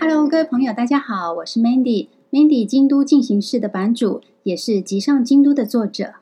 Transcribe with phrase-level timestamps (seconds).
[0.00, 6.14] Hello，各位朋友，大家好，我是 Mandy，Mandy 京都进行式的版主，也是《集上京都》的作者。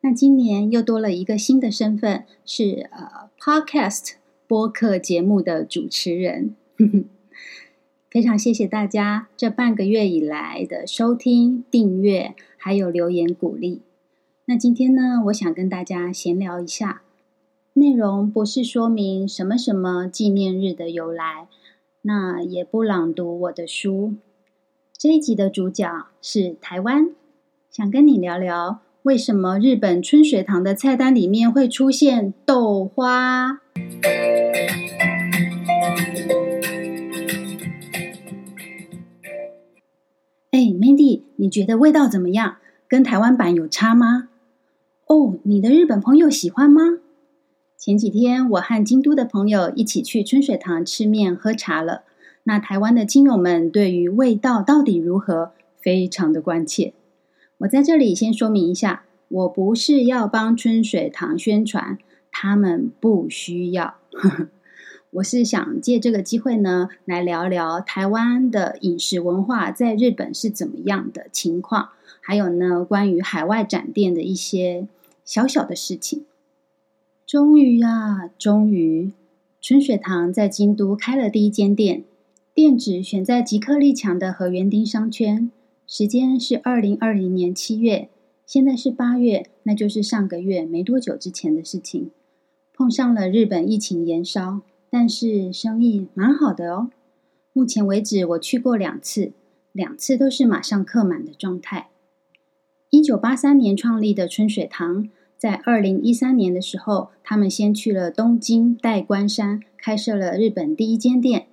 [0.00, 4.14] 那今年又多了一个新的身份，是呃 Podcast
[4.48, 6.56] 播客节目的主持人。
[8.10, 13.82] 非常谢谢大家这半个月以来的收听、订阅，还有留言鼓励。
[14.46, 17.02] 那今天呢，我想跟大家闲聊一下，
[17.74, 21.48] 内容不是说明什么什么纪念日的由来，
[22.02, 24.12] 那也不朗读我的书。
[24.98, 27.10] 这一集的主角是台湾，
[27.70, 33.60] 想跟你聊聊为什么日本春水堂的菜单里面会出现豆花。
[40.50, 42.56] 哎 Mandy，你觉得味道怎么样？
[42.86, 44.28] 跟台湾版有差吗？
[45.06, 46.98] 哦，你的日本朋友喜欢吗？
[47.84, 52.04] 前几天我和京都的朋友一起去春水堂吃面喝茶了。
[52.44, 56.92] 那台湾的亲友们对于味道到底如何，非常的关切。
[57.58, 61.98] 我在这里先说明一下，我不是要帮春水堂宣传，
[62.30, 63.96] 他们不需要。
[65.14, 71.88] 我是想借这个机会呢，来聊聊台湾的饮食文化在日本是怎么样的情况，
[72.20, 74.86] 还有呢，关于海外展店的一些
[75.24, 76.24] 小小的事情。
[77.32, 79.10] 终于啊，终于，
[79.58, 82.04] 春水堂在京都开了第一间店，
[82.52, 85.50] 店址选在吉克力强的和园町商圈，
[85.86, 88.10] 时间是二零二零年七月，
[88.44, 92.10] 现在是八月，那就是上个月没多久之前的事情，
[92.74, 94.60] 碰上了日本疫情延烧。
[94.90, 96.90] 但是生意蛮好的哦。
[97.54, 99.32] 目前为止，我去过两次，
[99.72, 101.88] 两次都是马上客满的状态。
[102.90, 105.08] 一九八三年创立的春水堂，
[105.42, 111.48] 在二零一三年的时候，他们先去了东京代官山，开设了日本第一间店。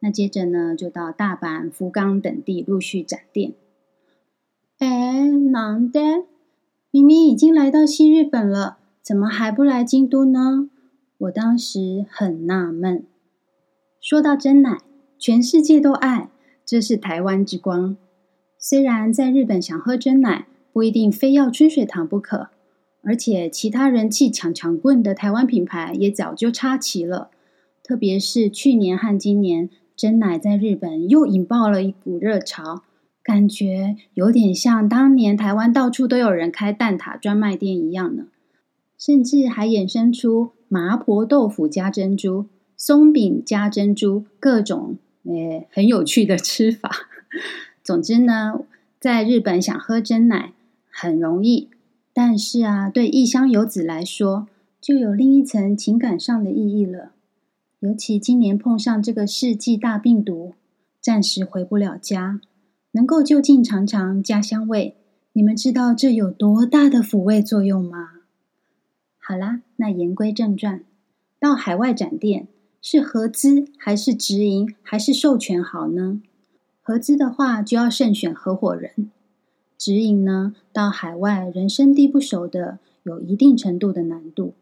[0.00, 3.52] 那接着呢，就到大阪、福冈等地陆续展店。
[4.78, 6.24] 哎，难得，
[6.90, 10.70] 明明已经来到西日本了，怎么还不来京都呢？
[11.18, 13.04] 我当时很纳闷。
[14.00, 14.78] 说到真奶，
[15.18, 16.30] 全世界都爱，
[16.64, 17.94] 这是台湾之光。
[18.58, 22.48] 虽然在日本想喝真奶，不一定非要春水堂不可，
[23.04, 27.30] 而且其他人气抢强棍的台湾品牌也早就插旗了。
[27.82, 32.82] 特别是去年和今年，珍奶在日本又引爆了一股热潮，
[33.22, 38.24] 感觉有点像当年台湾到处都有人开蛋挞专卖店一样呢。
[38.98, 46.90] 甚至还衍生出麻婆豆腐加珍珠、松饼加珍珠，各种诶很有趣的吃法。
[47.84, 48.60] 总之呢，
[48.98, 50.52] 在日本想喝珍奶
[50.88, 51.68] 很容易，
[52.14, 54.46] 但是啊，对异乡游子来说，
[54.80, 57.10] 就有另一层情感上的意义了。
[57.80, 60.54] 尤其今年碰上这个世纪大病毒，
[61.00, 62.40] 暂时回不了家，
[62.92, 64.96] 能够就近尝尝家乡味，
[65.32, 68.10] 你们知道这有多大的抚慰作用吗？
[69.18, 70.84] 好啦，那言归正传，
[71.40, 72.46] 到海外展店
[72.80, 76.22] 是合资还是直营还是授权好呢？
[76.80, 79.10] 合资的话就要慎选合伙人，
[79.83, 84.53] 直营呢，到海外人生地不熟的，有一定程度的难度。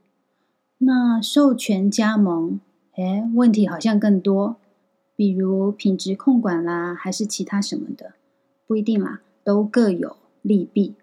[0.80, 2.60] 那授权加盟，
[2.96, 4.58] 哎，问题好像更多，
[5.16, 8.14] 比如品质控管啦，还是其他什么的，
[8.68, 10.94] 不一定啦，都各有利弊。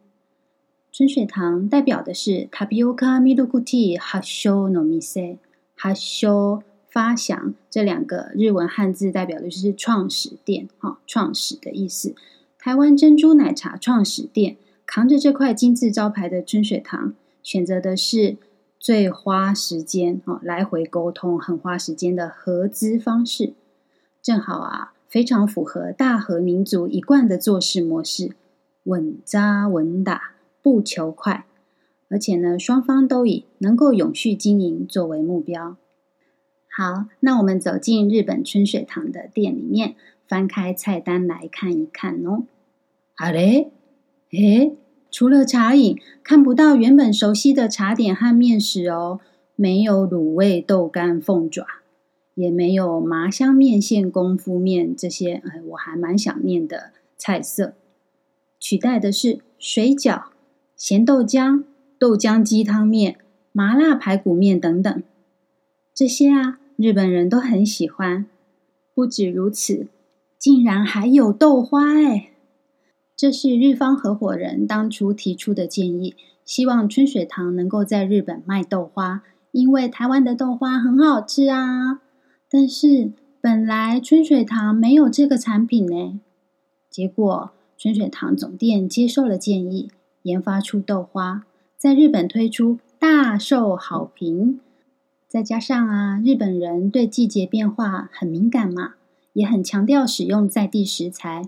[0.92, 5.38] 春水堂代表的是タピオカミルクティー発祥の店，
[5.76, 12.14] 発祥发祥这两个日文汉字代表的就是创始店，哈，创始的意思。
[12.59, 18.35] 台湾珍珠奶茶创始店扛着这块金字招牌的春水堂，选择的是
[18.77, 23.53] 最花时间，哦，来回沟通很花时间的合资方式，
[24.21, 28.33] 正好啊，非常符合大和民族一贯的做事模式，
[28.83, 30.33] 稳扎稳打。
[30.61, 31.45] 不求快，
[32.09, 35.77] 而且呢，双方都以能够永续经营作为目标。
[36.69, 39.95] 好，那我们走进日本春水堂的店里面，
[40.29, 42.43] 翻开菜单来看一看哦。
[43.15, 43.71] 啊嘞，
[44.31, 44.77] 诶，
[45.11, 49.19] 除了茶饮，看不到原本熟悉的茶点和面食哦。
[49.55, 51.65] 没有卤味豆干凤爪，
[52.35, 57.73] 也没有麻香面线功夫面这些，哎，我还蛮想念的菜色。
[58.57, 60.27] 取代的是水饺。
[60.77, 61.65] 咸豆浆、
[61.97, 63.17] 豆浆鸡汤面、
[63.51, 65.03] 麻辣排骨面等等，
[65.93, 68.25] 这些啊，日本人都很喜欢。
[68.93, 69.87] 不止如此，
[70.39, 72.31] 竟然还有豆花哎！
[73.13, 76.15] 这是日方合伙人当初提出的建议，
[76.45, 79.21] 希望春水堂能够在日本卖豆花，
[79.51, 81.99] 因为台湾的豆花很好吃啊。
[82.49, 86.21] 但是本来春水堂没有这个产品呢。
[86.89, 89.91] 结果春水堂总店接受了建议，
[90.21, 91.43] 研发出豆花，
[91.75, 94.61] 在日本推出，大受好评。
[95.27, 98.95] 再加上啊，日本人对季节变化很敏感嘛，
[99.39, 101.43] 也很强调使用在地食材，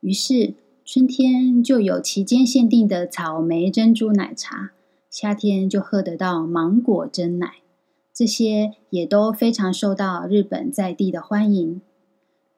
[0.00, 0.54] 于是。
[0.84, 4.72] 春天就有期间限定的草莓珍珠奶茶，
[5.08, 7.52] 夏天就喝得到芒果珍奶，
[8.12, 11.80] 这些也都非常受到日本在地的欢迎。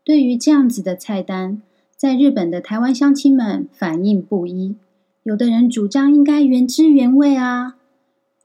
[0.02, 1.60] 对于这样子的菜单，
[1.94, 4.74] 在日本的台湾乡亲们反应不一，
[5.22, 7.76] 有的人主张应该原汁原味啊，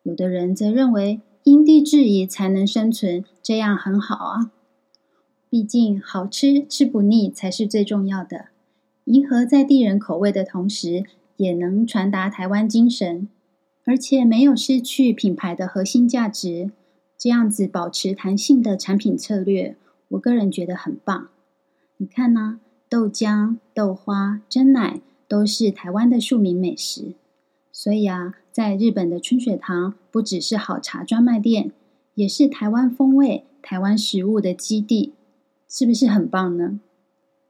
[0.03, 4.51] 有的人则认为因地制宜才能生存，这样很好啊。
[5.49, 8.45] 毕竟好吃吃不腻才是最重要的。
[9.05, 11.03] 迎合在地人口味的同时，
[11.37, 13.27] 也能传达台湾精神，
[13.85, 16.69] 而且没有失去品牌的核心价值。
[17.17, 19.75] 这样子保持弹性的产品策略，
[20.09, 21.29] 我个人觉得很棒。
[21.97, 22.59] 你看呢？
[22.87, 27.13] 豆浆、豆花、珍奶都是台湾的庶民美食，
[27.71, 31.71] 所以啊，在日本的春水堂不只是好茶专卖店，
[32.15, 35.13] 也是台湾风味、台湾食物的基地，
[35.69, 36.79] 是不是很棒呢？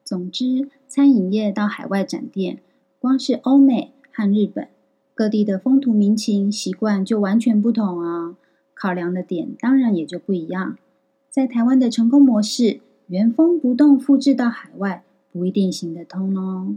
[0.03, 2.59] 总之，餐饮业到海外展店，
[2.99, 4.67] 光是欧美和日本
[5.15, 8.35] 各地的风土民情习惯就完全不同啊，
[8.73, 10.77] 考量的点当然也就不一样。
[11.29, 16.75] 在台湾的成功模式，原封不动复制到海外，不一定行得通哦。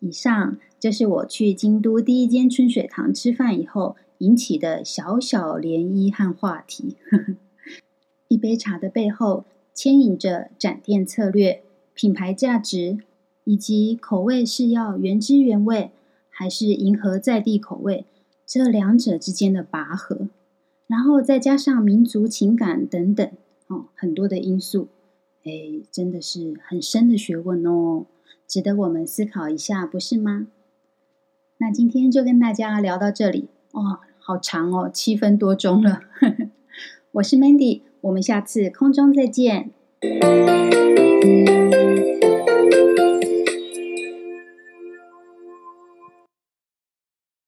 [0.00, 6.96] 以上就是我去京都第一间春水堂吃饭以后引起的小小涟漪和话题。
[8.28, 9.44] 一杯茶的背后，
[9.76, 11.62] 牵引着展店策略。
[11.94, 12.98] 品牌价值
[13.44, 15.90] 以及口味是要原汁原味，
[16.28, 18.04] 还是迎合在地口味，
[18.44, 20.28] 这两者之间的拔河，
[20.86, 23.26] 然后再加上民族情感等等，
[23.68, 24.88] 哦，很多的因素，
[25.44, 28.04] 哎，真的是很深的学问哦，
[28.46, 30.48] 值得我们思考一下，不是吗？
[31.56, 36.00] 那今天就跟大家聊到这里，哦，好长哦，七分多钟了。
[37.12, 39.70] 我是 Mandy，我们下次空中再见。